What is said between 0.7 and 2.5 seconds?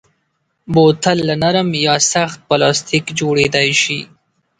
بوتل له نرم یا سخت